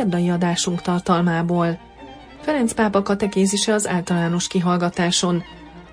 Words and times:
Szerdai 0.00 0.30
adásunk 0.30 0.82
tartalmából. 0.82 1.78
Ferenc 2.40 2.72
pápa 2.72 3.02
katekézise 3.02 3.74
az 3.74 3.88
általános 3.88 4.46
kihallgatáson. 4.48 5.42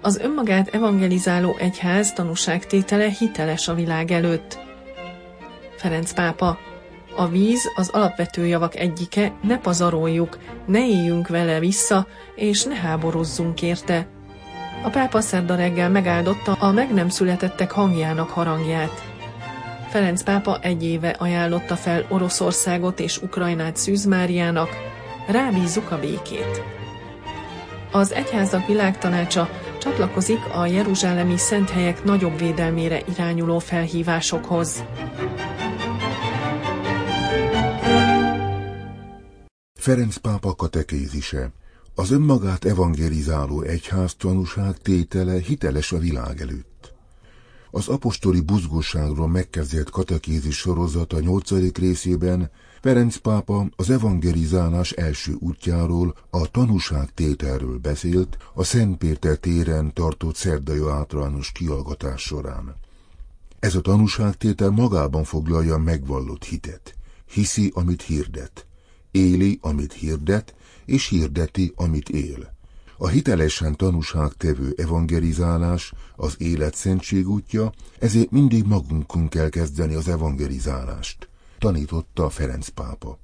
Az 0.02 0.18
önmagát 0.18 0.68
evangelizáló 0.68 1.56
egyház 1.60 2.14
tanúságtétele 2.14 3.10
hiteles 3.10 3.68
a 3.68 3.74
világ 3.74 4.12
előtt. 4.12 4.60
Ferenc 5.78 6.14
pápa. 6.14 6.58
A 7.16 7.28
víz 7.28 7.72
az 7.76 7.90
alapvető 7.90 8.46
javak 8.46 8.76
egyike, 8.76 9.34
ne 9.42 9.58
pazaroljuk, 9.58 10.38
ne 10.66 10.88
éljünk 10.88 11.28
vele 11.28 11.60
vissza, 11.60 12.08
és 12.36 12.64
ne 12.64 12.76
háborozzunk 12.76 13.62
érte. 13.62 14.08
A 14.84 14.90
pápa 14.90 15.22
szerda 15.22 15.56
reggel 15.56 15.90
megáldotta 15.90 16.52
a 16.52 16.72
meg 16.72 16.94
nem 16.94 17.10
születettek 17.10 17.72
hangjának 17.72 18.30
harangját. 18.30 19.07
Ferenc 19.90 20.24
pápa 20.24 20.60
egy 20.62 20.84
éve 20.84 21.10
ajánlotta 21.10 21.76
fel 21.76 22.06
Oroszországot 22.10 23.00
és 23.00 23.22
Ukrajnát 23.22 23.78
Szűz 23.78 24.06
Máriának, 24.06 24.70
rábízzuk 25.28 25.92
a 25.92 26.00
békét. 26.00 26.64
Az 27.92 28.12
Egyházak 28.12 28.68
Világtanácsa 28.68 29.50
csatlakozik 29.80 30.40
a 30.54 30.66
jeruzsálemi 30.66 31.38
szent 31.38 31.70
helyek 31.70 32.04
nagyobb 32.04 32.40
védelmére 32.40 33.02
irányuló 33.16 33.60
felhívásokhoz. 33.60 34.84
Ferenc 39.74 40.16
pápa 40.18 40.56
katekézise 40.56 41.52
az 41.96 42.12
önmagát 42.12 42.66
evangelizáló 42.66 43.62
egyház 43.62 44.16
tanúság 44.16 44.78
tétele 44.78 45.40
hiteles 45.40 45.92
a 45.92 45.98
világ 45.98 46.42
előtt. 46.42 46.77
Az 47.78 47.88
apostoli 47.88 48.42
buzgosságról 48.42 49.28
megkezdett 49.28 49.90
katekézis 49.90 50.58
sorozat 50.58 51.14
a 51.14 51.20
nyolcadik 51.20 51.78
részében 51.78 52.52
Ferenc 52.82 53.16
pápa 53.16 53.70
az 53.76 53.90
evangelizálás 53.90 54.92
első 54.92 55.36
útjáról, 55.40 56.16
a 56.30 56.52
tanúság 56.52 57.14
tételről 57.14 57.78
beszélt 57.78 58.38
a 58.54 58.64
Szent 58.64 58.98
Péter 58.98 59.38
téren 59.38 59.94
tartott 59.94 60.36
szerdai 60.36 60.80
általános 60.90 61.52
kiallgatás 61.52 62.22
során. 62.22 62.76
Ez 63.60 63.76
a 63.76 63.82
tanúságtétel 63.82 64.70
magában 64.70 65.24
foglalja 65.24 65.78
megvallott 65.78 66.44
hitet. 66.44 66.96
Hiszi, 67.26 67.72
amit 67.76 68.02
hirdet. 68.02 68.66
Éli, 69.12 69.60
amit 69.62 69.94
hirdet, 69.94 70.56
és 70.86 71.08
hirdeti, 71.08 71.74
amit 71.76 72.10
él. 72.10 72.57
A 72.98 73.08
hitelesen 73.08 73.76
tanúságtevő 73.76 74.74
evangelizálás 74.78 75.94
az 76.16 76.36
élet 76.38 76.76
szentség 76.76 77.30
útja, 77.30 77.72
ezért 78.00 78.32
mindig 78.32 78.66
magunkon 78.66 79.28
kell 79.28 79.50
kezdeni 79.50 79.94
az 79.94 80.08
evangelizálást, 80.08 81.30
tanította 81.60 82.30
Ferenc 82.30 82.68
pápa. 82.68 83.20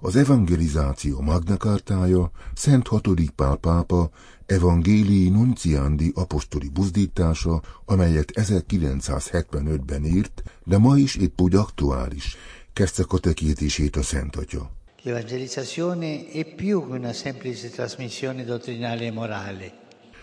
Az 0.00 0.16
evangelizáció 0.16 1.20
magnakártája 1.20 2.30
Szent 2.54 2.86
hatodik 2.86 3.30
Pál 3.30 3.56
pápa 3.56 4.10
Evangelii 4.46 5.28
Nunciandi 5.28 6.12
apostoli 6.14 6.68
buzdítása, 6.68 7.62
amelyet 7.84 8.32
1975-ben 8.34 10.04
írt, 10.04 10.42
de 10.64 10.78
ma 10.78 10.96
is 10.96 11.16
épp 11.16 11.40
úgy 11.40 11.54
aktuális, 11.54 12.36
kezdte 12.72 13.02
katekétését 13.02 13.96
a 13.96 14.02
Szent 14.02 14.36
Atya. 14.36 14.70
L'evangelizzazione 15.02 16.28
è 16.28 16.44
più 16.44 16.86
che 16.86 16.92
una 16.92 17.12
semplice 17.12 17.70
trasmissione 17.70 18.44
dottrinale 18.44 19.06
e 19.06 19.10
morale. 19.10 19.72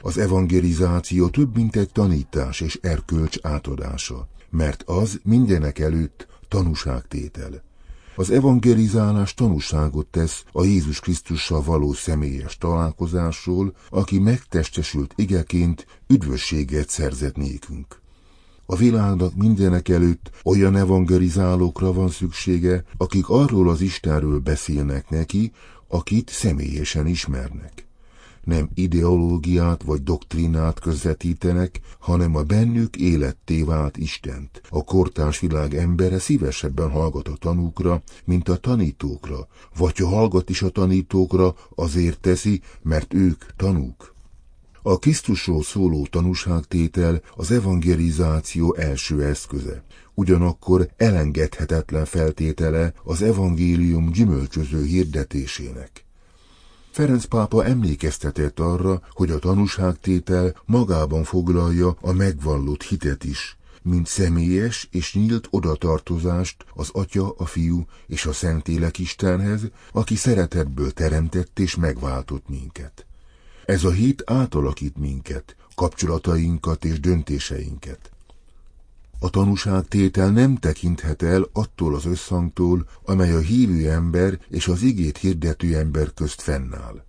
Az 0.01 0.17
evangelizáció 0.17 1.29
több, 1.29 1.55
mint 1.55 1.75
egy 1.75 1.91
tanítás 1.91 2.61
és 2.61 2.79
erkölcs 2.81 3.37
átadása, 3.41 4.27
mert 4.49 4.83
az 4.83 5.19
mindenek 5.23 5.79
előtt 5.79 6.27
tanúságtétel. 6.47 7.63
Az 8.15 8.29
evangelizálás 8.29 9.33
tanúságot 9.33 10.07
tesz 10.07 10.43
a 10.51 10.63
Jézus 10.63 10.99
Krisztussal 10.99 11.63
való 11.63 11.93
személyes 11.93 12.57
találkozásról, 12.57 13.75
aki 13.89 14.19
megtestesült 14.19 15.13
igeként 15.15 15.85
üdvösséget 16.07 16.89
szerzett 16.89 17.35
nékünk. 17.35 18.01
A 18.69 18.75
világnak 18.75 19.35
mindenek 19.35 19.89
előtt 19.89 20.31
olyan 20.43 20.75
evangelizálókra 20.75 21.93
van 21.93 22.09
szüksége, 22.09 22.83
akik 22.97 23.29
arról 23.29 23.69
az 23.69 23.81
Istenről 23.81 24.39
beszélnek 24.39 25.09
neki, 25.09 25.51
akit 25.87 26.29
személyesen 26.29 27.07
ismernek. 27.07 27.87
Nem 28.43 28.69
ideológiát 28.73 29.83
vagy 29.83 30.03
doktrinát 30.03 30.79
közvetítenek, 30.79 31.79
hanem 31.99 32.35
a 32.35 32.43
bennük 32.43 32.95
életté 32.95 33.61
vált 33.61 33.97
Istent. 33.97 34.61
A 34.69 34.83
kortárs 34.83 35.39
világ 35.39 35.75
embere 35.75 36.19
szívesebben 36.19 36.89
hallgat 36.89 37.27
a 37.27 37.35
tanúkra, 37.39 38.01
mint 38.25 38.49
a 38.49 38.57
tanítókra, 38.57 39.47
vagy 39.77 39.97
ha 39.97 40.07
hallgat 40.07 40.49
is 40.49 40.61
a 40.61 40.69
tanítókra, 40.69 41.55
azért 41.75 42.19
teszi, 42.19 42.61
mert 42.81 43.13
ők 43.13 43.45
tanúk. 43.55 44.15
A 44.87 44.97
Krisztusról 44.97 45.63
szóló 45.63 46.07
tanúságtétel 46.09 47.21
az 47.35 47.51
evangelizáció 47.51 48.75
első 48.75 49.23
eszköze. 49.23 49.83
Ugyanakkor 50.13 50.89
elengedhetetlen 50.97 52.05
feltétele 52.05 52.93
az 53.03 53.21
evangélium 53.21 54.11
gyümölcsöző 54.11 54.83
hirdetésének. 54.83 56.05
Ferenc 56.91 57.25
pápa 57.25 57.65
emlékeztetett 57.65 58.59
arra, 58.59 59.01
hogy 59.11 59.31
a 59.31 59.39
tanúságtétel 59.39 60.55
magában 60.65 61.23
foglalja 61.23 61.97
a 62.01 62.11
megvallott 62.11 62.83
hitet 62.83 63.23
is, 63.23 63.57
mint 63.81 64.07
személyes 64.07 64.87
és 64.91 65.13
nyílt 65.13 65.47
odatartozást 65.49 66.65
az 66.73 66.89
Atya, 66.93 67.33
a 67.37 67.45
Fiú 67.45 67.85
és 68.05 68.25
a 68.25 68.33
Szentlélek 68.33 68.97
Istenhez, 68.97 69.61
aki 69.91 70.15
szeretetből 70.15 70.91
teremtett 70.91 71.59
és 71.59 71.75
megváltott 71.75 72.49
minket. 72.49 73.06
Ez 73.67 73.83
a 73.83 73.91
hit 73.91 74.23
átalakít 74.25 74.97
minket, 74.97 75.55
kapcsolatainkat 75.75 76.85
és 76.85 76.99
döntéseinket. 76.99 78.11
A 79.19 79.29
tanúságtétel 79.29 80.31
nem 80.31 80.55
tekinthet 80.55 81.21
el 81.21 81.49
attól 81.53 81.95
az 81.95 82.05
összhangtól, 82.05 82.87
amely 83.05 83.33
a 83.33 83.39
hívő 83.39 83.91
ember 83.91 84.39
és 84.49 84.67
az 84.67 84.81
igét 84.81 85.17
hirdető 85.17 85.77
ember 85.77 86.13
közt 86.13 86.41
fennáll. 86.41 87.03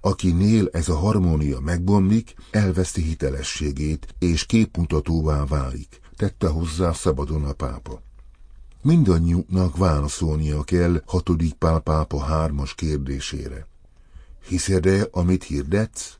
Akinél 0.00 0.68
ez 0.72 0.88
a 0.88 0.96
harmónia 0.96 1.60
megbomlik, 1.60 2.34
elveszti 2.50 3.02
hitelességét, 3.02 4.14
és 4.18 4.46
képmutatóvá 4.46 5.44
válik, 5.44 6.00
tette 6.16 6.48
hozzá 6.48 6.92
szabadon 6.92 7.44
a 7.44 7.52
pápa. 7.52 8.02
Mindannyiunknak 8.82 9.76
válaszolnia 9.76 10.62
kell 10.62 11.02
hatodik 11.06 11.52
pál 11.52 11.80
pápa 11.80 12.22
hármas 12.22 12.74
kérdésére. 12.74 13.66
Hiszed-e, 14.48 15.08
amit 15.10 15.44
hirdetsz? 15.44 16.18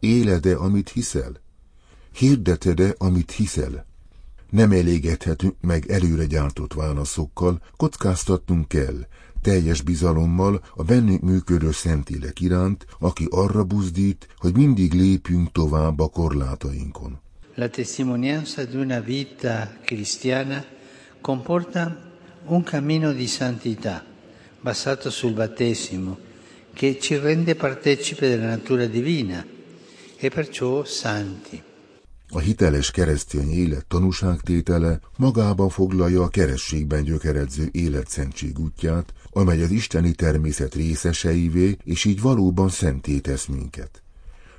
Éled-e, 0.00 0.56
amit 0.56 0.88
hiszel? 0.88 1.40
Hirdeted-e, 2.12 2.94
amit 2.98 3.30
hiszel? 3.30 3.86
Nem 4.50 4.72
elégedhetünk 4.72 5.54
meg 5.60 5.90
előre 5.90 6.24
gyártott 6.24 6.72
válaszokkal, 6.72 7.62
kockáztatnunk 7.76 8.68
kell, 8.68 9.06
teljes 9.42 9.82
bizalommal 9.82 10.62
a 10.74 10.82
bennünk 10.82 11.22
működő 11.22 11.72
szentélek 11.72 12.40
iránt, 12.40 12.86
aki 12.98 13.26
arra 13.30 13.64
buzdít, 13.64 14.28
hogy 14.36 14.56
mindig 14.56 14.92
lépjünk 14.92 15.52
tovább 15.52 16.00
a 16.00 16.08
korlátainkon. 16.08 17.20
La 17.54 17.68
testimonianza 17.68 18.64
di 18.64 18.76
una 18.76 19.00
vita 19.00 19.72
cristiana 19.84 20.64
comporta 21.20 21.98
un 22.46 22.64
cammino 22.64 23.12
di 23.12 23.26
santità 23.26 24.04
basato 24.62 25.10
sul 25.10 25.32
battesimo, 25.32 26.18
che 26.78 27.00
ci 27.00 27.18
rende 27.18 27.56
partecipe 27.56 28.28
della 28.28 28.46
natura 28.46 28.86
divina 28.86 29.44
e 30.16 30.30
perciò 30.30 30.84
santi. 30.84 31.60
A 32.30 32.38
hiteles 32.38 32.90
keresztény 32.90 33.50
élet 33.50 33.86
tanúságtétele 33.86 35.00
magában 35.16 35.68
foglalja 35.68 36.22
a 36.22 36.28
kerességben 36.28 37.02
gyökeredző 37.02 37.68
életszentség 37.72 38.58
útját, 38.58 39.12
amely 39.30 39.62
az 39.62 39.70
isteni 39.70 40.12
természet 40.12 40.74
részeseivé, 40.74 41.76
és 41.84 42.04
így 42.04 42.20
valóban 42.20 42.68
szenté 42.68 43.18
tesz 43.18 43.46
minket. 43.46 44.02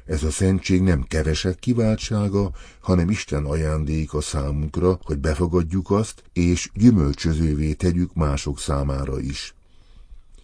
Ez 0.05 0.23
a 0.23 0.31
szentség 0.31 0.81
nem 0.81 1.03
kevesek 1.07 1.59
kiváltsága, 1.59 2.51
hanem 2.79 3.09
Isten 3.09 3.45
ajándéka 3.45 4.21
számunkra, 4.21 4.99
hogy 5.03 5.19
befogadjuk 5.19 5.91
azt, 5.91 6.23
és 6.33 6.69
gyümölcsözővé 6.73 7.73
tegyük 7.73 8.13
mások 8.13 8.59
számára 8.59 9.19
is. 9.19 9.53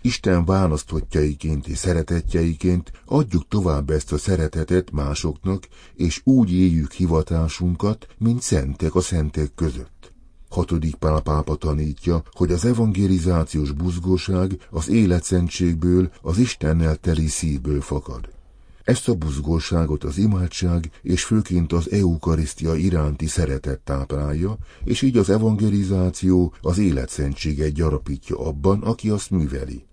Isten 0.06 0.46
választottjaiként 0.46 1.68
és 1.68 1.78
szeretetjeiként 1.78 2.92
adjuk 3.06 3.48
tovább 3.48 3.90
ezt 3.90 4.12
a 4.12 4.18
szeretetet 4.18 4.92
másoknak, 4.92 5.68
és 5.96 6.22
úgy 6.24 6.54
éljük 6.54 6.92
hivatásunkat, 6.92 8.07
mint 8.18 8.42
szentek 8.42 8.96
a 8.96 9.02
szentek 9.02 9.52
között. 9.56 10.13
Hatodik 10.50 10.96
Pál 10.96 11.22
pápa 11.22 11.56
tanítja, 11.56 12.24
hogy 12.31 12.52
az 12.52 12.66
evangelizációs 12.66 13.72
buzgóság 13.72 14.68
az 14.69 14.90
életszentségből, 14.90 16.12
az 16.22 16.38
Istennel 16.38 16.96
teli 16.96 17.28
szívből 17.28 17.81
fakad. 17.81 18.30
Ezt 18.84 19.10
a 19.10 19.16
buzgóságot 19.16 20.04
az 20.04 20.18
imádság 20.18 20.90
és 21.02 21.24
főként 21.24 21.74
az 21.74 21.92
eukarisztia 21.92 22.75
iránti 22.75 23.28
szeretet 23.28 23.80
táplálja, 23.80 24.57
és 24.84 25.02
így 25.02 25.18
az 25.18 25.30
evangelizáció 25.30 26.54
az 26.62 26.78
életszentséget 26.78 27.72
gyarapítja 27.72 28.40
abban, 28.40 28.81
aki 28.81 29.10
azt 29.10 29.30
műveli. 29.30 29.86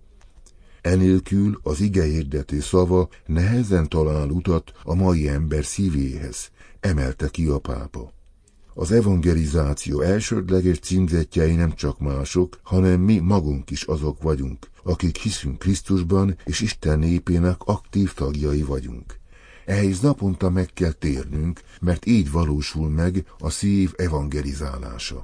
Enélkül 0.83 1.59
az 1.61 1.81
ige 1.81 2.03
hirdető 2.03 2.59
szava 2.59 3.09
nehezen 3.25 3.89
talál 3.89 4.29
utat 4.29 4.71
a 4.83 4.95
mai 4.95 5.27
ember 5.27 5.65
szívéhez, 5.65 6.49
emelte 6.79 7.29
ki 7.29 7.45
a 7.45 7.59
pápa. 7.59 8.11
Az 8.73 8.91
evangelizáció 8.91 10.01
elsődleges 10.01 10.79
címzetjei 10.79 11.55
nem 11.55 11.73
csak 11.73 11.99
mások, 11.99 12.59
hanem 12.63 12.99
mi 13.01 13.19
magunk 13.19 13.69
is 13.69 13.83
azok 13.83 14.21
vagyunk, 14.21 14.69
akik 14.83 15.17
hiszünk 15.17 15.59
Krisztusban 15.59 16.37
és 16.45 16.59
Isten 16.59 16.99
népének 16.99 17.63
aktív 17.63 18.13
tagjai 18.13 18.61
vagyunk. 18.61 19.19
Ehhez 19.65 19.99
naponta 19.99 20.49
meg 20.49 20.69
kell 20.73 20.91
térnünk, 20.91 21.61
mert 21.81 22.05
így 22.05 22.31
valósul 22.31 22.89
meg 22.89 23.25
a 23.39 23.49
szív 23.49 23.93
evangelizálása. 23.95 25.23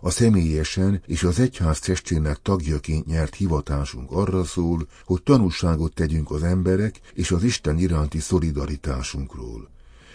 A 0.00 0.10
személyesen 0.10 1.02
és 1.06 1.22
az 1.22 1.38
egyház 1.38 1.78
testének 1.78 2.38
tagjaként 2.42 3.06
nyert 3.06 3.34
hivatásunk 3.34 4.10
arra 4.10 4.44
szól, 4.44 4.86
hogy 5.04 5.22
tanúságot 5.22 5.94
tegyünk 5.94 6.30
az 6.30 6.42
emberek 6.42 7.00
és 7.14 7.30
az 7.30 7.42
Isten 7.42 7.78
iránti 7.78 8.18
szolidaritásunkról. 8.18 9.68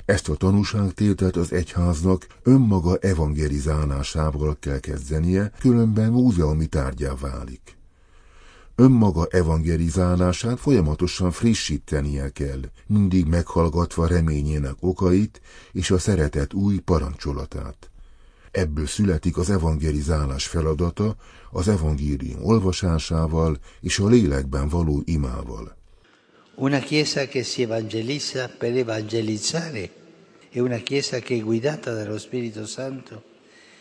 Ezt 0.05 0.29
a 0.29 0.35
tanúságtételt 0.35 1.35
az 1.35 1.51
egyháznak 1.51 2.27
önmaga 2.43 2.97
evangelizálásával 2.97 4.57
kell 4.59 4.79
kezdenie, 4.79 5.51
különben 5.59 6.11
múzeumi 6.11 6.65
tárgyá 6.65 7.13
válik. 7.19 7.77
Önmaga 8.75 9.27
evangelizálását 9.31 10.59
folyamatosan 10.59 11.31
frissítenie 11.31 12.29
kell, 12.29 12.61
mindig 12.88 13.25
meghallgatva 13.25 14.07
reményének 14.07 14.75
okait 14.79 15.41
és 15.71 15.91
a 15.91 15.97
szeretet 15.97 16.53
új 16.53 16.77
parancsolatát. 16.77 17.89
Ebből 18.55 18.87
születik 18.87 19.37
az 19.37 19.49
evangelizálás 19.49 20.47
feladata 20.47 21.15
az 21.51 21.67
evangélium 21.67 22.43
olvasásával 22.43 23.57
és 23.81 23.99
a 23.99 24.07
lélekben 24.07 24.69
való 24.69 25.01
imával. 25.05 25.75
Una 26.55 26.79
chiesa 26.79 27.27
che 27.27 27.43
si 27.43 27.61
evangelizza 27.61 28.49
per 28.59 28.77
evangelizzare 28.77 29.89
è 30.49 30.59
una 30.59 30.77
chiesa 30.77 31.19
che 31.19 31.35
è 31.35 31.41
guidata 31.41 31.93
dallo 31.93 32.17
Spirito 32.17 32.65
Santo 32.65 33.23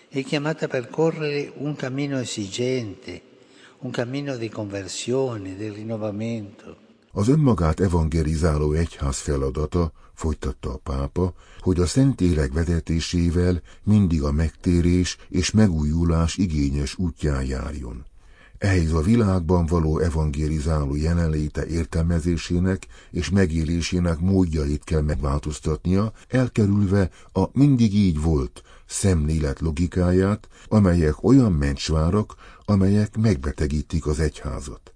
è 0.09 0.23
chiamata 0.25 0.65
a 0.65 0.69
percorrere 0.69 1.53
un 1.57 1.77
cammino 1.77 2.19
esigente, 2.19 3.23
un 3.79 3.91
cammino 3.91 4.37
di 4.37 4.49
conversione, 4.49 5.55
di 5.57 5.69
rinnovamento. 5.69 6.77
Az 7.13 7.29
önmagát 7.29 7.81
evangelizáló 7.81 8.73
egyház 8.73 9.19
feladata, 9.19 9.93
folytatta 10.15 10.73
a 10.73 10.77
pápa, 10.77 11.35
hogy 11.59 11.81
a 11.81 11.87
Szentlélek 11.87 12.53
vezetésével 12.53 13.63
mindig 13.83 14.23
a 14.23 14.33
megtérés 14.33 15.17
és 15.29 15.51
megújulás 15.51 16.37
igényes 16.37 16.99
útján 16.99 17.45
járjon. 17.45 18.05
Ehhez 18.59 18.93
a 18.93 19.01
világban 19.01 19.67
való 19.67 19.99
evangélizáló 19.99 20.95
jelenléte 20.95 21.67
értelmezésének 21.67 22.87
és 23.11 23.31
megélésének 23.31 24.19
módjait 24.19 24.85
kell 24.85 25.01
megváltoztatnia, 25.01 26.13
elkerülve 26.29 27.11
a 27.33 27.45
mindig 27.53 27.95
így 27.95 28.21
volt 28.21 28.63
szemlélet 28.87 29.61
logikáját, 29.61 30.49
amelyek 30.69 31.23
olyan 31.23 31.53
mencsvárak, 31.53 32.35
amelyek 32.65 33.17
megbetegítik 33.17 34.07
az 34.07 34.21
egyházat. 34.21 34.94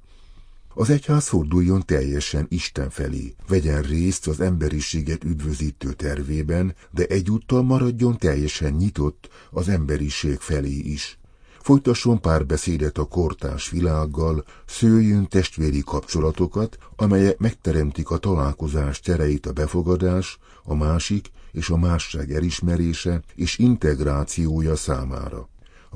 Az 0.79 0.91
egyház 0.91 1.29
forduljon 1.29 1.83
teljesen 1.87 2.47
Isten 2.49 2.91
felé, 2.91 3.35
vegyen 3.49 3.83
részt 3.83 4.27
az 4.27 4.41
emberiséget 4.41 5.25
üdvözítő 5.25 5.93
tervében, 5.93 6.75
de 6.91 7.07
egyúttal 7.07 7.63
maradjon 7.63 8.19
teljesen 8.19 8.73
nyitott 8.73 9.29
az 9.51 9.69
emberiség 9.69 10.39
felé 10.39 10.77
is. 10.77 11.19
Folytasson 11.61 12.21
párbeszédet 12.21 12.99
a 12.99 13.05
kortás 13.05 13.71
világgal, 13.71 14.45
szőjön 14.67 15.29
testvéri 15.29 15.83
kapcsolatokat, 15.85 16.79
amelyek 16.97 17.39
megteremtik 17.39 18.11
a 18.11 18.19
találkozás 18.19 19.01
tereit 19.01 19.47
a 19.47 19.53
befogadás, 19.53 20.39
a 20.63 20.75
másik 20.75 21.31
és 21.53 21.69
a 21.69 21.77
másság 21.77 22.33
elismerése 22.33 23.23
és 23.35 23.59
integrációja 23.59 24.77
számára. 24.77 25.49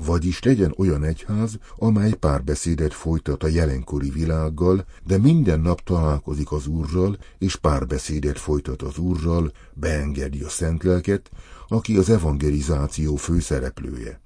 Vagyis 0.04 0.42
legyen 0.42 0.74
olyan 0.76 1.04
egyház, 1.04 1.58
amely 1.76 2.12
párbeszédet 2.12 2.94
folytat 2.94 3.42
a 3.42 3.48
jelenkori 3.48 4.10
világgal, 4.10 4.84
de 5.06 5.18
minden 5.18 5.60
nap 5.60 5.80
találkozik 5.80 6.52
az 6.52 6.66
Úrral, 6.66 7.18
és 7.38 7.56
párbeszédet 7.56 8.38
folytat 8.38 8.82
az 8.82 8.98
Úrral, 8.98 9.52
beengedi 9.72 10.42
a 10.42 10.48
Szentlelket, 10.48 11.30
aki 11.68 11.96
az 11.96 12.10
evangelizáció 12.10 13.16
főszereplője. 13.16 14.20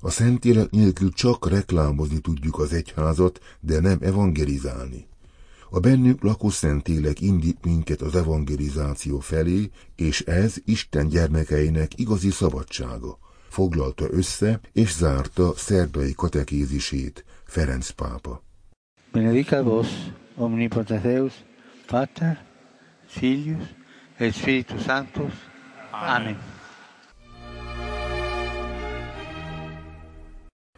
A 0.00 0.10
Szentélek 0.10 0.70
nélkül 0.70 1.12
csak 1.12 1.48
reklámozni 1.48 2.18
tudjuk 2.18 2.58
az 2.58 2.72
egyházat, 2.72 3.40
de 3.60 3.80
nem 3.80 3.98
evangelizálni. 4.00 5.06
A 5.70 5.80
bennünk 5.80 6.22
lakó 6.22 6.48
Szentélek 6.48 7.20
indít 7.20 7.64
minket 7.64 8.00
az 8.00 8.14
evangelizáció 8.14 9.18
felé, 9.20 9.70
és 9.96 10.20
ez 10.20 10.54
Isten 10.64 11.08
gyermekeinek 11.08 11.98
igazi 11.98 12.30
szabadsága 12.30 13.18
foglalta 13.54 14.06
össze 14.10 14.60
és 14.72 14.94
zárta 14.94 15.52
szerdai 15.56 16.12
katekézisét 16.12 17.24
Ferenc 17.44 17.90
pápa. 17.90 18.42
Benedica 19.12 19.62
vos, 19.62 19.88
omnipotens 20.36 21.02
Deus, 21.02 21.32
Pater, 21.86 22.44
Filius 23.06 23.64
et 24.16 24.34
Spiritus 24.34 24.82
Sanctus. 24.82 25.32
Amen. 25.90 26.38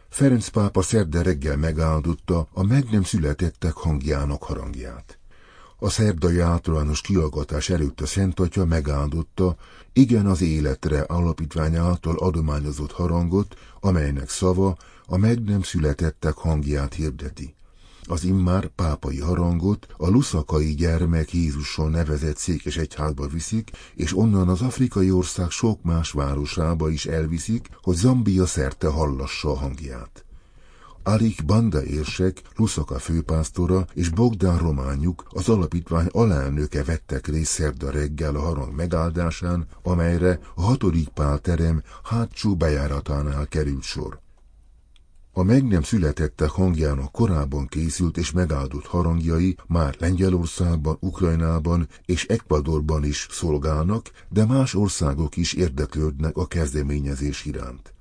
Ferenc 0.09 0.47
pápa 0.47 0.81
szerde 0.81 1.21
reggel 1.21 1.57
megáldotta 1.57 2.47
a 2.53 2.63
meg 2.63 2.83
nem 2.91 3.03
születettek 3.03 3.73
hangjának 3.73 4.43
harangját. 4.43 5.16
A 5.79 5.89
szerdai 5.89 6.39
általános 6.39 7.01
kiallgatás 7.01 7.69
előtt 7.69 8.01
a 8.01 8.05
Szent 8.05 8.39
Atya 8.39 8.65
megáldotta 8.65 9.55
igen 9.93 10.25
az 10.25 10.41
életre 10.41 11.01
alapítvány 11.01 11.75
által 11.75 12.15
adományozott 12.15 12.91
harangot, 12.91 13.55
amelynek 13.79 14.29
szava 14.29 14.77
a 15.05 15.17
meg 15.17 15.43
nem 15.43 15.61
születettek 15.61 16.33
hangját 16.33 16.93
hirdeti. 16.93 17.55
Az 18.03 18.23
immár 18.23 18.67
pápai 18.67 19.19
harangot 19.19 19.87
a 19.97 20.07
luszakai 20.07 20.75
gyermek 20.75 21.33
Jézusson 21.33 21.91
nevezett 21.91 22.37
székes 22.37 22.77
egyházba 22.77 23.27
viszik, 23.27 23.71
és 23.95 24.17
onnan 24.17 24.49
az 24.49 24.61
afrikai 24.61 25.11
ország 25.11 25.49
sok 25.49 25.83
más 25.83 26.11
városába 26.11 26.89
is 26.89 27.05
elviszik, 27.05 27.69
hogy 27.81 27.95
Zambia 27.95 28.45
szerte 28.45 28.87
hallassa 28.87 29.49
a 29.49 29.57
hangját. 29.57 30.26
Arik 31.07 31.45
Banda 31.45 31.83
érsek, 31.83 32.41
Luszaka 32.55 32.99
főpásztora 32.99 33.87
és 33.93 34.09
Bogdán 34.09 34.57
Rományuk, 34.57 35.25
az 35.29 35.49
alapítvány 35.49 36.07
alelnöke 36.11 36.83
vettek 36.83 37.27
részt 37.27 37.51
szerda 37.51 37.91
reggel 37.91 38.35
a 38.35 38.39
harang 38.39 38.75
megáldásán, 38.75 39.65
amelyre 39.83 40.39
a 40.55 40.61
hatodik 40.61 41.07
pálterem 41.07 41.83
hátsó 42.03 42.55
bejáratánál 42.55 43.47
került 43.47 43.81
sor. 43.83 44.19
A 45.31 45.43
meg 45.43 45.67
nem 45.67 45.81
születettek 45.81 46.49
hangjának 46.49 47.11
korábban 47.11 47.67
készült 47.67 48.17
és 48.17 48.31
megáldott 48.31 48.85
harangjai 48.85 49.55
már 49.67 49.95
Lengyelországban, 49.99 50.97
Ukrajnában 50.99 51.87
és 52.05 52.25
Ecuadorban 52.25 53.03
is 53.03 53.27
szolgálnak, 53.31 54.11
de 54.29 54.45
más 54.45 54.73
országok 54.73 55.37
is 55.37 55.53
érdeklődnek 55.53 56.37
a 56.37 56.47
kezdeményezés 56.47 57.45
iránt. 57.45 57.95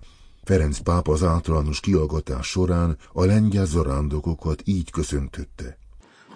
Ferenc 0.47 0.79
pápa 0.79 1.13
az 1.13 1.23
általános 1.23 1.81
kiallgatás 1.81 2.47
során 2.47 2.97
a 3.13 3.25
lengyel 3.25 3.67
zarándokokat 3.67 4.63
így 4.65 4.91
köszöntötte. 4.91 5.79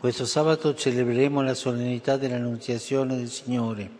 Questo 0.01 0.25
sabato 0.25 0.75
celebreremo 0.75 1.43
la 1.43 1.55
solennità 1.55 2.17
dell'Annunziazione 2.17 3.17
del 3.17 3.29
Signore 3.29 3.91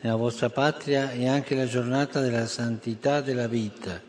nella 0.00 0.16
vostra 0.16 0.50
patria 0.50 1.10
e 1.10 1.28
anche 1.28 1.56
la 1.56 1.66
giornata 1.66 2.20
della 2.20 2.46
santità 2.46 3.20
della 3.20 3.48
vita. 3.48 4.00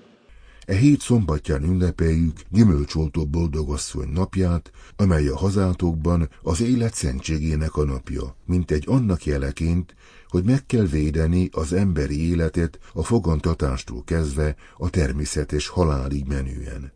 E 0.66 0.76
hét 0.76 1.02
szombatján 1.02 1.64
ünnepeljük 1.64 2.42
gyümölcsoltó 2.50 3.26
boldogasszony 3.26 4.10
napját, 4.10 4.72
amely 4.96 5.28
a 5.28 5.38
hazátokban 5.38 6.30
az 6.42 6.62
élet 6.62 6.94
szentségének 6.94 7.76
a 7.76 7.84
napja, 7.84 8.36
mint 8.46 8.72
egy 8.72 8.84
annak 8.88 9.26
jeleként, 9.26 9.96
hogy 10.28 10.44
meg 10.44 10.66
kell 10.66 10.86
védeni 10.86 11.50
az 11.52 11.74
emberi 11.74 12.30
életet 12.30 12.80
a 12.94 13.04
fogantatástól 13.04 14.04
kezdve 14.04 14.56
a 14.78 14.90
természetes 14.90 15.68
halálig 15.68 16.26
menően. 16.28 16.92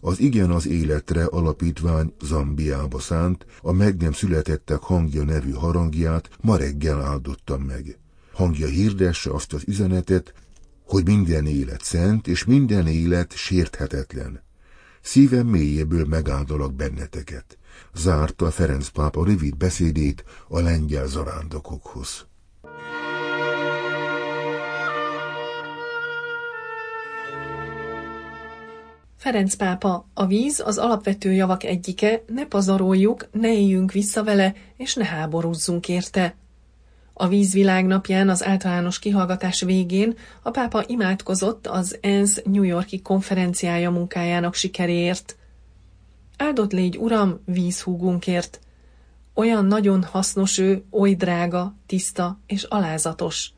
Az 0.00 0.20
Igen 0.20 0.50
az 0.50 0.66
életre 0.66 1.24
alapítvány 1.24 2.12
Zambiába 2.22 2.98
szánt, 2.98 3.46
a 3.62 3.72
meg 3.72 3.96
nem 3.96 4.12
születettek 4.12 4.80
hangja 4.80 5.24
nevű 5.24 5.50
harangját 5.50 6.30
ma 6.40 6.56
reggel 6.56 7.02
áldottam 7.02 7.62
meg. 7.62 7.98
Hangja 8.32 8.66
hirdesse 8.66 9.30
azt 9.30 9.52
az 9.52 9.62
üzenetet, 9.66 10.34
hogy 10.92 11.06
minden 11.06 11.46
élet 11.46 11.82
szent, 11.82 12.26
és 12.26 12.44
minden 12.44 12.86
élet 12.86 13.32
sérthetetlen. 13.36 14.42
Szívem 15.00 15.46
mélyéből 15.46 16.04
megáldalak 16.04 16.74
benneteket. 16.74 17.58
Zárta 17.94 18.50
Ferenc 18.50 18.88
pápa 18.88 19.24
rövid 19.24 19.56
beszédét 19.56 20.24
a 20.48 20.60
lengyel 20.60 21.06
zarándokokhoz. 21.06 22.26
Ferenc 29.16 29.54
pápa, 29.54 30.08
a 30.14 30.26
víz 30.26 30.62
az 30.64 30.78
alapvető 30.78 31.32
javak 31.32 31.64
egyike, 31.64 32.24
ne 32.26 32.46
pazaroljuk, 32.46 33.28
ne 33.30 33.52
éljünk 33.52 33.92
vissza 33.92 34.24
vele, 34.24 34.54
és 34.76 34.94
ne 34.94 35.04
háborúzzunk 35.04 35.88
érte. 35.88 36.36
A 37.22 37.28
vízvilág 37.28 37.86
napján 37.86 38.28
az 38.28 38.44
általános 38.44 38.98
kihallgatás 38.98 39.60
végén 39.60 40.16
a 40.42 40.50
pápa 40.50 40.84
imádkozott 40.86 41.66
az 41.66 41.98
ENSZ 42.00 42.42
New 42.44 42.62
Yorki 42.62 43.02
konferenciája 43.02 43.90
munkájának 43.90 44.54
sikeréért. 44.54 45.36
Áldott 46.36 46.72
légy, 46.72 46.96
Uram, 46.96 47.40
vízhúgunkért! 47.44 48.60
Olyan 49.34 49.64
nagyon 49.64 50.02
hasznos 50.02 50.58
ő, 50.58 50.84
oly 50.90 51.14
drága, 51.14 51.74
tiszta 51.86 52.38
és 52.46 52.62
alázatos. 52.62 53.50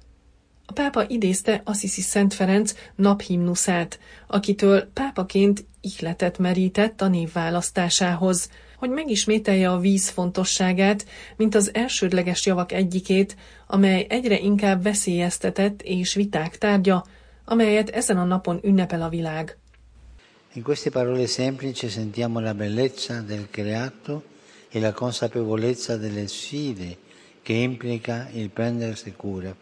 A 0.67 0.73
pápa 0.73 1.05
idézte 1.09 1.63
Assisi 1.65 2.01
Szent 2.01 2.35
Ferenc 2.35 2.75
naphimnuszát, 2.95 3.99
akitől 4.27 4.91
pápaként 4.93 5.67
ihletet 5.81 6.39
merített 6.39 7.01
a 7.01 7.09
névválasztásához, 7.09 8.51
hogy 8.77 8.91
megismételje 8.91 9.71
a 9.71 9.79
víz 9.79 10.09
fontosságát, 10.09 11.07
mint 11.37 11.55
az 11.55 11.71
elsődleges 11.75 12.47
javak 12.47 12.73
egyikét, 12.73 13.37
amely 13.67 14.07
egyre 14.09 14.39
inkább 14.39 14.83
veszélyeztetett 14.83 15.83
és 15.83 16.15
viták 16.15 16.59
tárgya, 16.59 17.05
amelyet 17.45 17.91
ezen 17.91 18.19
a 18.19 18.25
napon 18.25 18.61
ünnepel 18.63 19.03
a 19.03 19.09
világ. 19.09 19.57
In 20.53 20.63
queste 20.63 20.91
parole 20.91 21.27
semplici 21.27 21.89
sentiamo 21.89 22.41
la 22.41 22.55
bellezza 22.55 23.21
del 23.21 23.49
creato 23.51 24.23
e 24.71 24.81
la 24.81 24.93
consapevolezza 24.93 25.97
delle 25.97 26.27
sfide 26.29 26.97
che 27.43 27.53
implica 27.53 28.29
il 28.33 28.51
prendersi 28.51 29.13
cura. 29.17 29.55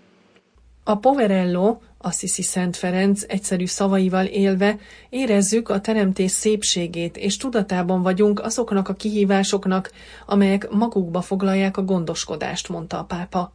A 0.84 0.96
Poverello, 0.96 1.78
Assisi 1.98 2.42
Szent 2.42 2.76
Ferenc 2.76 3.22
egyszerű 3.28 3.66
szavaival 3.66 4.24
élve 4.24 4.78
érezzük 5.08 5.68
a 5.68 5.80
teremtés 5.80 6.30
szépségét, 6.30 7.16
és 7.16 7.36
tudatában 7.36 8.02
vagyunk 8.02 8.40
azoknak 8.40 8.88
a 8.88 8.94
kihívásoknak, 8.94 9.90
amelyek 10.26 10.70
magukba 10.70 11.20
foglalják 11.20 11.76
a 11.76 11.82
gondoskodást, 11.82 12.68
mondta 12.68 12.98
a 12.98 13.04
pápa. 13.04 13.52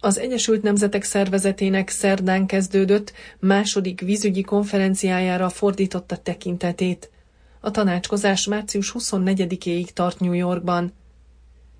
Az 0.00 0.18
Egyesült 0.18 0.62
Nemzetek 0.62 1.02
Szervezetének 1.02 1.88
szerdán 1.88 2.46
kezdődött 2.46 3.12
második 3.38 4.00
vízügyi 4.00 4.42
konferenciájára 4.42 5.48
fordította 5.48 6.16
tekintetét. 6.16 7.10
A 7.60 7.70
tanácskozás 7.70 8.46
március 8.46 8.94
24-éig 8.98 9.88
tart 9.88 10.20
New 10.20 10.32
Yorkban. 10.32 10.92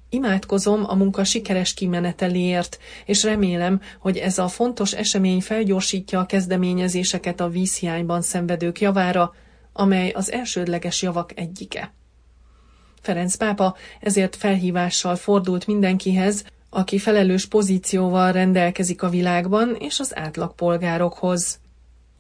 Imádkozom 0.09 0.85
a 0.87 0.95
munka 0.95 1.25
sikeres 1.25 1.75
kimeneteléért, 1.75 2.79
és 3.05 3.23
remélem, 3.23 3.81
hogy 3.99 4.17
ez 4.17 4.39
a 4.39 4.49
fontos 4.49 4.93
esemény 4.93 5.41
felgyorsítja 5.41 6.21
a 6.21 6.27
kezdeményezéseket 6.27 7.41
a 7.41 7.49
vízhiányban 7.49 8.23
szenvedők 8.23 8.81
javára, 8.81 9.35
amely 9.73 10.11
az 10.11 10.33
elsődleges 10.33 11.03
javak 11.03 11.39
egyike. 11.39 11.95
Ferenc 13.01 13.35
pápa 13.35 13.77
ezért 14.01 14.37
felhívással 14.37 15.17
fordult 15.17 15.67
mindenkihez, 15.67 16.45
aki 16.71 16.99
felelős 16.99 17.47
pozícióval 17.47 18.33
rendelkezik 18.33 19.03
a 19.03 19.09
világban 19.09 19.77
és 19.79 20.01
az 20.01 20.17
átlagpolgárokhoz. 20.17 21.59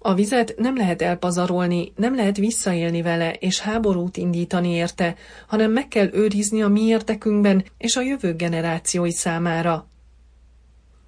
A 0.06 0.14
vizet 0.14 0.54
nem 0.56 0.76
lehet 0.76 1.02
elpazarolni, 1.02 1.92
nem 1.96 2.14
lehet 2.14 2.36
visszaélni 2.36 3.02
vele 3.02 3.32
és 3.32 3.60
háborút 3.60 4.16
indítani 4.16 4.68
érte, 4.68 5.14
hanem 5.46 5.72
meg 5.72 5.88
kell 5.88 6.08
őrizni 6.12 6.62
a 6.62 6.68
mi 6.68 6.80
értekünkben 6.80 7.64
és 7.78 7.96
a 7.96 8.00
jövő 8.00 8.34
generációi 8.34 9.10
számára. 9.10 9.88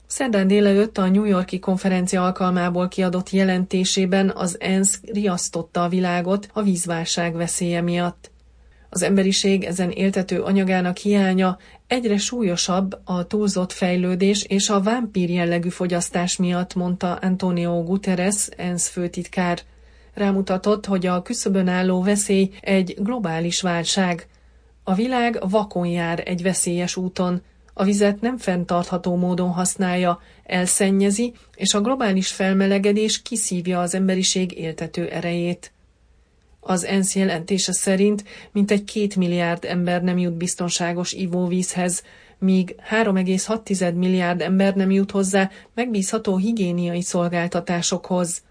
Szerdán 0.06 0.46
délelőtt 0.46 0.98
a 0.98 1.08
New 1.08 1.24
Yorki 1.24 1.58
konferencia 1.58 2.24
alkalmából 2.24 2.88
kiadott 2.88 3.30
jelentésében 3.30 4.30
az 4.30 4.56
ENSZ 4.60 5.00
riasztotta 5.12 5.84
a 5.84 5.88
világot 5.88 6.48
a 6.52 6.62
vízválság 6.62 7.34
veszélye 7.34 7.80
miatt. 7.80 8.30
Az 8.90 9.02
emberiség 9.02 9.64
ezen 9.64 9.90
éltető 9.90 10.42
anyagának 10.42 10.96
hiánya 10.96 11.58
egyre 11.86 12.16
súlyosabb 12.16 13.00
a 13.04 13.26
túlzott 13.26 13.72
fejlődés 13.72 14.44
és 14.44 14.68
a 14.68 14.80
vámpír 14.80 15.30
jellegű 15.30 15.68
fogyasztás 15.68 16.36
miatt, 16.36 16.74
mondta 16.74 17.14
Antonio 17.14 17.82
Guterres, 17.82 18.48
ENSZ 18.56 18.88
főtitkár. 18.88 19.60
Rámutatott, 20.14 20.86
hogy 20.86 21.06
a 21.06 21.22
küszöbön 21.22 21.68
álló 21.68 22.02
veszély 22.02 22.50
egy 22.60 22.96
globális 22.98 23.60
válság. 23.60 24.26
A 24.84 24.94
világ 24.94 25.38
vakon 25.48 25.86
jár 25.86 26.22
egy 26.24 26.42
veszélyes 26.42 26.96
úton, 26.96 27.42
a 27.74 27.84
vizet 27.84 28.20
nem 28.20 28.36
fenntartható 28.38 29.16
módon 29.16 29.50
használja, 29.50 30.20
elszennyezi, 30.44 31.34
és 31.54 31.74
a 31.74 31.80
globális 31.80 32.28
felmelegedés 32.28 33.22
kiszívja 33.22 33.80
az 33.80 33.94
emberiség 33.94 34.58
éltető 34.58 35.08
erejét. 35.08 35.72
Az 36.68 36.84
ENSZ 36.84 37.16
jelentése 37.16 37.72
szerint 37.72 38.24
mintegy 38.52 38.84
két 38.84 39.16
milliárd 39.16 39.64
ember 39.64 40.02
nem 40.02 40.18
jut 40.18 40.36
biztonságos 40.36 41.12
ivóvízhez, 41.12 42.02
míg 42.38 42.74
3,6 42.90 43.94
milliárd 43.94 44.40
ember 44.40 44.74
nem 44.74 44.90
jut 44.90 45.10
hozzá 45.10 45.50
megbízható 45.74 46.36
higiéniai 46.36 47.00
szolgáltatásokhoz. 47.00 48.42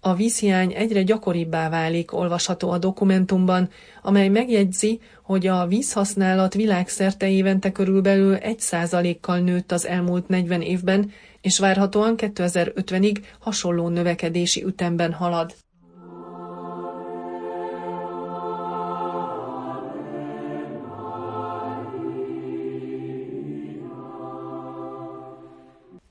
A 0.00 0.14
vízhiány 0.14 0.72
egyre 0.72 1.02
gyakoribbá 1.02 1.68
válik, 1.68 2.12
olvasható 2.12 2.70
a 2.70 2.78
dokumentumban, 2.78 3.68
amely 4.02 4.28
megjegyzi, 4.28 5.00
hogy 5.22 5.46
a 5.46 5.66
vízhasználat 5.66 6.54
világszerte 6.54 7.28
évente 7.28 7.72
körülbelül 7.72 8.36
1%-kal 8.40 9.38
nőtt 9.38 9.72
az 9.72 9.86
elmúlt 9.86 10.28
40 10.28 10.62
évben, 10.62 11.10
és 11.40 11.58
várhatóan 11.58 12.14
2050-ig 12.16 13.16
hasonló 13.38 13.88
növekedési 13.88 14.64
ütemben 14.64 15.12
halad. 15.12 15.54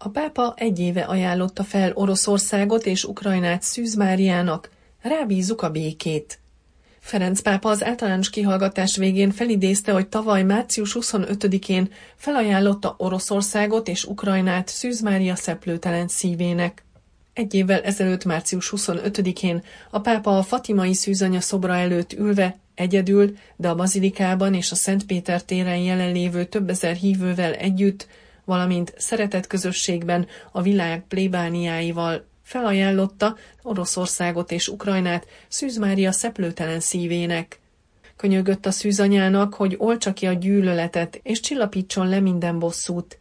A 0.06 0.10
pápa 0.10 0.54
egy 0.58 0.80
éve 0.80 1.02
ajánlotta 1.02 1.64
fel 1.64 1.92
Oroszországot 1.94 2.86
és 2.86 3.04
Ukrajnát 3.04 3.62
Szűz 3.62 3.96
Máriának, 3.96 4.70
rábízzuk 5.02 5.62
a 5.62 5.70
békét. 5.70 6.40
Ferenc 7.00 7.42
pápa 7.42 7.70
az 7.70 7.84
általános 7.84 8.30
kihallgatás 8.30 8.98
végén 8.98 9.32
felidézte, 9.32 9.92
hogy 9.92 10.08
tavaly 10.08 10.44
március 10.44 10.98
25-én 11.00 11.92
felajánlotta 12.16 12.96
Oroszországot 12.98 13.88
és 13.88 14.06
Ukrajnát 14.06 14.68
Szűz 14.68 15.02
Mária 15.02 15.36
szeplőtelen 15.36 16.08
szívének. 16.08 16.84
Egy 17.34 17.54
évvel 17.54 17.82
ezelőtt 17.82 18.26
március 18.26 18.74
25-én 18.76 19.64
a 19.92 20.00
pápa 20.00 20.38
a 20.38 20.44
Fatimai 20.44 20.94
szűzanya 20.94 21.42
szobra 21.42 21.76
előtt 21.76 22.14
ülve, 22.14 22.58
egyedül, 22.76 23.38
de 23.56 23.70
a 23.70 23.76
bazilikában 23.76 24.54
és 24.54 24.72
a 24.72 24.76
Szent 24.76 25.06
Péter 25.06 25.44
téren 25.44 25.78
jelenlévő 25.78 26.46
több 26.46 26.70
ezer 26.70 26.96
hívővel 26.96 27.54
együtt 27.54 28.08
valamint 28.46 28.94
szeretett 28.98 29.48
közösségben 29.48 30.28
a 30.52 30.62
világ 30.62 31.06
plébániáival 31.08 32.26
felajánlotta 32.44 33.38
Oroszországot 33.62 34.52
és 34.52 34.68
Ukrajnát 34.68 35.28
Szűz 35.48 35.78
Mária 35.78 36.12
szeplőtelen 36.12 36.80
szívének. 36.80 37.60
Könyögött 38.16 38.66
a 38.66 38.72
szűzanyának, 38.72 39.54
hogy 39.54 39.76
olcsa 39.78 40.14
ki 40.14 40.26
a 40.26 40.34
gyűlöletet, 40.34 41.20
és 41.24 41.40
csillapítson 41.40 42.08
le 42.08 42.20
minden 42.20 42.60
bosszút. 42.60 43.20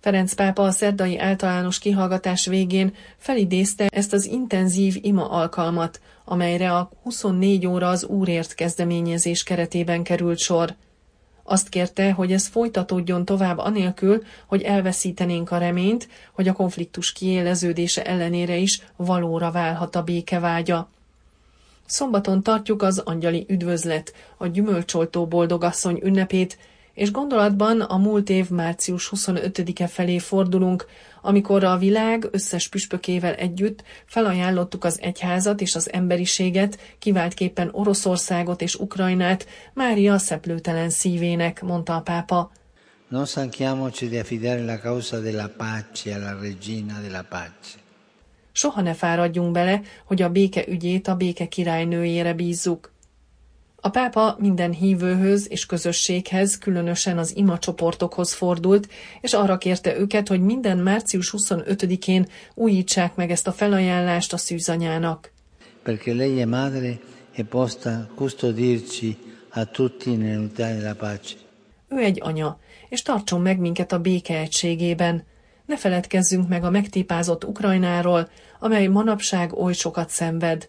Ferenc 0.00 0.34
pápa 0.34 0.62
a 0.62 0.70
szerdai 0.70 1.18
általános 1.18 1.78
kihallgatás 1.78 2.46
végén 2.46 2.94
felidézte 3.16 3.86
ezt 3.86 4.12
az 4.12 4.26
intenzív 4.26 4.98
ima 5.02 5.30
alkalmat, 5.30 6.00
amelyre 6.24 6.74
a 6.74 6.90
24 7.02 7.66
óra 7.66 7.88
az 7.88 8.04
Úrért 8.04 8.54
kezdeményezés 8.54 9.42
keretében 9.42 10.02
került 10.02 10.38
sor. 10.38 10.74
Azt 11.52 11.68
kérte, 11.68 12.12
hogy 12.12 12.32
ez 12.32 12.46
folytatódjon 12.46 13.24
tovább 13.24 13.58
anélkül, 13.58 14.22
hogy 14.46 14.62
elveszítenénk 14.62 15.50
a 15.50 15.58
reményt, 15.58 16.08
hogy 16.32 16.48
a 16.48 16.52
konfliktus 16.52 17.12
kiéleződése 17.12 18.04
ellenére 18.04 18.56
is 18.56 18.82
valóra 18.96 19.50
válhat 19.50 19.96
a 19.96 20.02
békevágya. 20.02 20.88
Szombaton 21.86 22.42
tartjuk 22.42 22.82
az 22.82 22.98
angyali 22.98 23.44
üdvözlet, 23.48 24.14
a 24.36 24.46
gyümölcsoltó 24.46 25.26
boldogasszony 25.26 26.00
ünnepét, 26.02 26.58
és 26.94 27.10
gondolatban 27.10 27.80
a 27.80 27.96
múlt 27.96 28.30
év 28.30 28.50
március 28.50 29.12
25-e 29.16 29.86
felé 29.86 30.18
fordulunk, 30.18 30.86
amikor 31.22 31.64
a 31.64 31.76
világ 31.76 32.28
összes 32.30 32.68
püspökével 32.68 33.34
együtt 33.34 33.82
felajánlottuk 34.06 34.84
az 34.84 34.98
egyházat 35.00 35.60
és 35.60 35.74
az 35.74 35.92
emberiséget, 35.92 36.78
kiváltképpen 36.98 37.68
Oroszországot 37.72 38.62
és 38.62 38.74
Ukrajnát 38.74 39.46
Mária 39.74 40.18
szeplőtelen 40.18 40.90
szívének, 40.90 41.62
mondta 41.62 41.96
a 41.96 42.00
pápa. 42.00 42.50
Non 43.08 43.26
stanchiamoci 43.26 44.08
di 44.08 44.18
affidare 44.18 44.64
la 44.64 44.78
causa 44.78 45.20
della 45.20 45.48
pace 45.56 46.14
alla 46.14 46.40
regina 46.40 47.00
della 47.00 47.22
pace. 47.28 47.80
Soha 48.52 48.80
ne 48.80 48.94
fáradjunk 48.94 49.52
bele, 49.52 49.80
hogy 50.04 50.22
a 50.22 50.28
béke 50.28 50.64
ügyét 50.68 51.08
a 51.08 51.14
béke 51.14 51.48
királynőjére 51.48 52.34
bízzuk. 52.34 52.92
A 53.84 53.88
pápa 53.88 54.36
minden 54.38 54.72
hívőhöz 54.72 55.50
és 55.50 55.66
közösséghez, 55.66 56.58
különösen 56.58 57.18
az 57.18 57.36
ima 57.36 57.58
csoportokhoz 57.58 58.32
fordult, 58.32 58.88
és 59.20 59.32
arra 59.32 59.58
kérte 59.58 59.98
őket, 59.98 60.28
hogy 60.28 60.40
minden 60.40 60.78
március 60.78 61.34
25-én 61.36 62.28
újítsák 62.54 63.14
meg 63.14 63.30
ezt 63.30 63.46
a 63.46 63.52
felajánlást 63.52 64.32
a 64.32 64.36
szűzanyának. 64.36 65.32
Perché 65.82 66.12
lei 66.12 66.38
è 66.38 66.44
madre 66.44 66.98
e 67.34 67.44
posta 67.44 68.08
custodirci 68.14 69.16
a 69.50 69.64
tutti 69.64 70.10
nell'unità 70.10 70.78
della 70.78 70.94
pace. 70.94 71.34
Ő 71.88 71.98
egy 71.98 72.20
anya, 72.22 72.58
és 72.88 73.02
tartson 73.02 73.40
meg 73.40 73.58
minket 73.58 73.92
a 73.92 73.98
béke 73.98 74.38
egységében. 74.38 75.24
Ne 75.66 75.76
feledkezzünk 75.76 76.48
meg 76.48 76.64
a 76.64 76.70
megtépázott 76.70 77.44
Ukrajnáról, 77.44 78.28
amely 78.60 78.86
manapság 78.86 79.52
oly 79.52 79.72
sokat 79.72 80.08
szenved. 80.08 80.68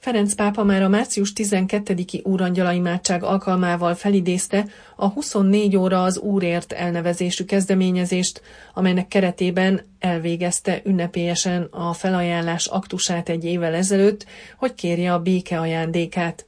Ferenc 0.00 0.34
pápa 0.34 0.64
már 0.64 0.82
a 0.82 0.88
március 0.88 1.32
12-i 1.36 2.22
úrangyala 2.24 2.72
imádság 2.72 3.22
alkalmával 3.22 3.94
felidézte 3.94 4.66
a 4.96 5.08
24 5.08 5.76
óra 5.76 6.02
az 6.02 6.18
Úrért 6.18 6.72
elnevezésű 6.72 7.44
kezdeményezést, 7.44 8.42
amelynek 8.74 9.08
keretében 9.08 9.80
elvégezte 9.98 10.80
ünnepélyesen 10.84 11.62
a 11.62 11.92
felajánlás 11.92 12.66
aktusát 12.66 13.28
egy 13.28 13.44
évvel 13.44 13.74
ezelőtt, 13.74 14.26
hogy 14.56 14.74
kérje 14.74 15.12
a 15.12 15.18
béke 15.18 15.60
ajándékát. 15.60 16.46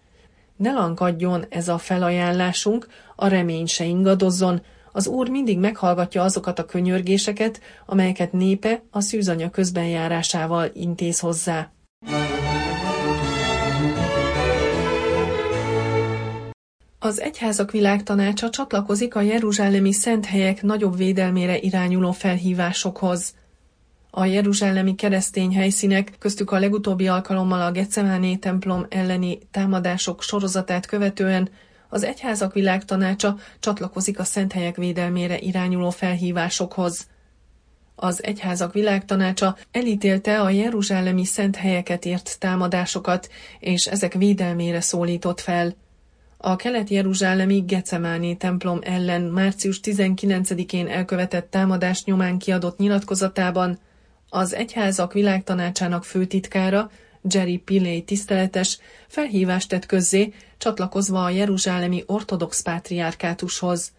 Ne 0.57 0.73
lankadjon 0.73 1.45
ez 1.49 1.69
a 1.69 1.79
felajánlásunk, 1.79 2.87
a 3.17 3.27
remény 3.27 3.67
se 3.67 3.85
ingadozzon, 3.85 4.63
az 4.93 5.07
Úr 5.07 5.29
mindig 5.29 5.59
meghallgatja 5.59 6.23
azokat 6.23 6.59
a 6.59 6.65
könyörgéseket, 6.65 7.61
amelyeket 7.87 8.33
népe 8.33 8.83
a 8.91 9.01
szűzanya 9.01 9.51
közbenjárásával 9.51 10.71
intéz 10.75 11.19
hozzá. 11.19 11.71
Az 17.03 17.21
Egyházak 17.21 17.71
Világtanácsa 17.71 18.51
csatlakozik 18.51 19.15
a 19.15 19.21
jeruzsálemi 19.21 19.93
szent 19.93 20.27
helyek 20.27 20.63
nagyobb 20.63 20.97
védelmére 20.97 21.59
irányuló 21.59 22.13
felhívásokhoz. 22.13 23.35
A 24.11 24.25
jeruzsálemi 24.25 24.95
keresztény 24.95 25.55
helyszínek, 25.55 26.13
köztük 26.19 26.51
a 26.51 26.59
legutóbbi 26.59 27.09
alkalommal 27.09 27.61
a 27.61 27.71
Gecemáné 27.71 28.37
templom 28.37 28.87
elleni 28.89 29.39
támadások 29.51 30.23
sorozatát 30.23 30.87
követően 30.87 31.49
az 31.89 32.03
Egyházak 32.03 32.53
Világtanácsa 32.53 33.37
csatlakozik 33.61 34.19
a 34.19 34.25
szent 34.25 34.53
helyek 34.53 34.77
védelmére 34.77 35.39
irányuló 35.39 35.91
felhívásokhoz. 35.91 37.07
Az 37.95 38.23
Egyházak 38.23 38.73
Világtanácsa 38.73 39.57
elítélte 39.71 40.41
a 40.41 40.51
jeruzsálemi 40.51 41.25
szent 41.25 41.57
helyeket 41.57 42.05
ért 42.05 42.37
támadásokat, 42.39 43.29
és 43.59 43.87
ezek 43.87 44.13
védelmére 44.13 44.81
szólított 44.81 45.41
fel. 45.41 45.75
A 46.43 46.57
kelet-jeruzsálemi 46.57 47.61
Gecemáné 47.61 48.35
templom 48.35 48.79
ellen 48.83 49.23
március 49.23 49.81
19-én 49.83 50.89
elkövetett 50.89 51.51
támadás 51.51 52.05
nyomán 52.05 52.39
kiadott 52.39 52.79
nyilatkozatában 52.79 53.79
az 54.29 54.55
Egyházak 54.55 55.13
Világtanácsának 55.13 56.05
főtitkára, 56.05 56.91
Jerry 57.31 57.57
Pillay 57.57 58.03
tiszteletes 58.03 58.79
felhívást 59.09 59.69
tett 59.69 59.87
közzé, 59.87 60.33
csatlakozva 60.59 61.25
a 61.25 61.31
jeruzsálemi 61.31 62.03
ortodox 62.07 62.63
pátriárkátushoz. 62.63 63.93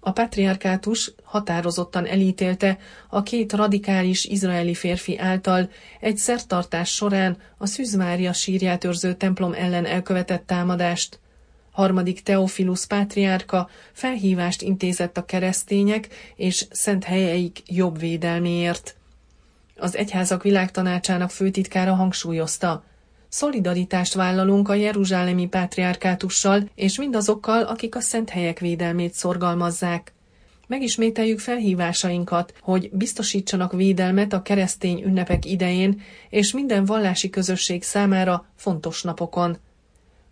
A 0.00 0.12
patriarkátus 0.12 1.12
határozottan 1.22 2.06
elítélte 2.06 2.78
a 3.08 3.22
két 3.22 3.52
radikális 3.52 4.24
izraeli 4.24 4.74
férfi 4.74 5.18
által 5.18 5.70
egy 6.00 6.16
szertartás 6.16 6.94
során 6.94 7.36
a 7.58 7.66
Szűzmária 7.66 8.32
sírját 8.32 8.84
őrző 8.84 9.14
templom 9.14 9.52
ellen 9.52 9.86
elkövetett 9.86 10.46
támadást. 10.46 11.18
Harmadik 11.78 12.22
Teofilus 12.22 12.86
pátriárka 12.86 13.68
felhívást 13.92 14.62
intézett 14.62 15.16
a 15.16 15.24
keresztények 15.24 16.08
és 16.36 16.66
szent 16.70 17.04
helyeik 17.04 17.62
jobb 17.66 17.98
védelméért. 17.98 18.96
Az 19.76 19.96
Egyházak 19.96 20.42
Világtanácsának 20.42 21.30
főtitkára 21.30 21.94
hangsúlyozta, 21.94 22.84
Szolidaritást 23.28 24.14
vállalunk 24.14 24.68
a 24.68 24.74
Jeruzsálemi 24.74 25.46
pátriárkátussal 25.46 26.68
és 26.74 26.98
mindazokkal, 26.98 27.62
akik 27.62 27.94
a 27.94 28.00
szent 28.00 28.30
helyek 28.30 28.58
védelmét 28.58 29.14
szorgalmazzák. 29.14 30.12
Megismételjük 30.66 31.38
felhívásainkat, 31.38 32.54
hogy 32.60 32.90
biztosítsanak 32.92 33.72
védelmet 33.72 34.32
a 34.32 34.42
keresztény 34.42 35.02
ünnepek 35.02 35.44
idején 35.44 36.00
és 36.28 36.52
minden 36.52 36.84
vallási 36.84 37.30
közösség 37.30 37.82
számára 37.82 38.46
fontos 38.56 39.02
napokon. 39.02 39.58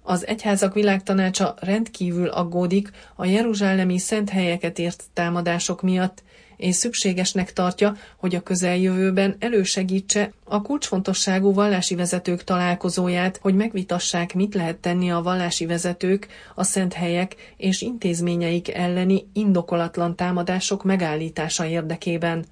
Az 0.09 0.27
Egyházak 0.27 0.75
Világtanácsa 0.75 1.55
rendkívül 1.61 2.29
aggódik 2.29 2.90
a 3.16 3.25
jeruzsálemi 3.25 3.99
szent 3.99 4.31
helyeket 4.31 4.79
ért 4.79 5.05
támadások 5.12 5.83
miatt, 5.83 6.23
és 6.57 6.75
szükségesnek 6.75 7.53
tartja, 7.53 7.97
hogy 8.16 8.35
a 8.35 8.40
közeljövőben 8.40 9.37
elősegítse 9.38 10.33
a 10.45 10.62
kulcsfontosságú 10.62 11.53
vallási 11.53 11.95
vezetők 11.95 12.45
találkozóját, 12.45 13.38
hogy 13.42 13.55
megvitassák, 13.55 14.35
mit 14.35 14.55
lehet 14.55 14.77
tenni 14.77 15.11
a 15.11 15.23
vallási 15.23 15.66
vezetők, 15.66 16.27
a 16.55 16.64
szent 16.64 16.92
helyek 16.92 17.35
és 17.57 17.83
intézményeik 17.83 18.75
elleni 18.75 19.27
indokolatlan 19.33 20.16
támadások 20.16 20.85
megállítása 20.85 21.66
érdekében. 21.66 22.45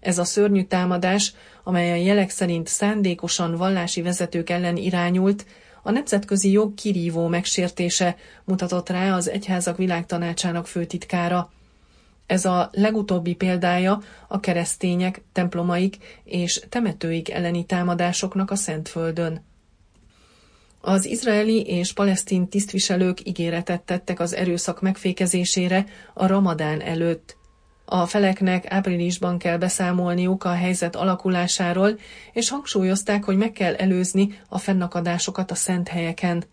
Ez 0.00 0.18
a 0.18 0.24
szörnyű 0.24 0.62
támadás, 0.62 1.34
amely 1.64 1.92
a 1.92 2.04
jelek 2.04 2.30
szerint 2.30 2.68
szándékosan 2.68 3.56
vallási 3.56 4.02
vezetők 4.02 4.50
ellen 4.50 4.76
irányult, 4.76 5.44
a 5.86 5.90
nemzetközi 5.90 6.50
jog 6.50 6.74
kirívó 6.74 7.26
megsértése 7.26 8.16
mutatott 8.44 8.88
rá 8.88 9.14
az 9.16 9.28
Egyházak 9.28 9.76
Világtanácsának 9.76 10.66
főtitkára. 10.66 11.52
Ez 12.26 12.44
a 12.44 12.70
legutóbbi 12.72 13.34
példája 13.34 14.00
a 14.28 14.40
keresztények, 14.40 15.22
templomaik 15.32 15.96
és 16.24 16.60
temetőik 16.68 17.30
elleni 17.30 17.64
támadásoknak 17.64 18.50
a 18.50 18.56
Szentföldön. 18.56 19.44
Az 20.80 21.04
izraeli 21.04 21.62
és 21.62 21.92
palesztin 21.92 22.48
tisztviselők 22.48 23.26
ígéretet 23.28 23.82
tettek 23.82 24.20
az 24.20 24.34
erőszak 24.34 24.80
megfékezésére 24.80 25.86
a 26.14 26.26
ramadán 26.26 26.80
előtt. 26.80 27.36
A 27.84 28.06
feleknek 28.06 28.72
áprilisban 28.72 29.38
kell 29.38 29.56
beszámolniuk 29.56 30.44
a 30.44 30.52
helyzet 30.52 30.96
alakulásáról, 30.96 31.98
és 32.32 32.48
hangsúlyozták, 32.48 33.24
hogy 33.24 33.36
meg 33.36 33.52
kell 33.52 33.74
előzni 33.74 34.38
a 34.48 34.58
fennakadásokat 34.58 35.50
a 35.50 35.54
szent 35.54 35.88
helyeken. 35.88 36.44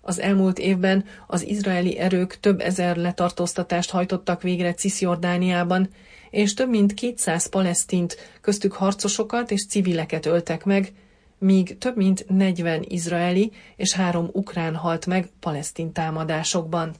Az 0.00 0.20
elmúlt 0.20 0.58
évben 0.58 1.04
az 1.26 1.46
izraeli 1.46 1.98
erők 1.98 2.40
több 2.40 2.60
ezer 2.60 2.96
letartóztatást 2.96 3.90
hajtottak 3.90 4.42
végre 4.42 4.74
Cisjordániában, 4.74 5.88
és 6.30 6.54
több 6.54 6.68
mint 6.68 6.94
200 6.94 7.48
palesztint, 7.48 8.16
köztük 8.40 8.72
harcosokat 8.72 9.50
és 9.50 9.66
civileket 9.66 10.26
öltek 10.26 10.64
meg, 10.64 10.92
míg 11.38 11.78
több 11.78 11.96
mint 11.96 12.24
40 12.28 12.84
izraeli 12.88 13.52
és 13.76 13.92
három 13.92 14.28
ukrán 14.32 14.76
halt 14.76 15.06
meg 15.06 15.28
palesztin 15.40 15.92
támadásokban. 15.92 16.94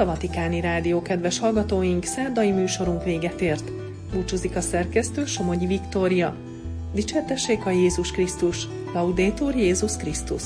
A 0.00 0.04
Vatikáni 0.04 0.60
Rádió, 0.60 1.02
kedves 1.02 1.38
hallgatóink, 1.38 2.04
szerdai 2.04 2.50
műsorunk 2.50 3.04
véget 3.04 3.40
ért. 3.40 3.72
Búcsúzik 4.12 4.56
a 4.56 4.60
szerkesztő 4.60 5.24
Somogyi 5.24 5.66
Viktória. 5.66 6.36
Dicsértessék 6.94 7.66
a 7.66 7.70
Jézus 7.70 8.10
Krisztus, 8.10 8.66
Laudétor 8.94 9.56
Jézus 9.56 9.96
Krisztus! 9.96 10.42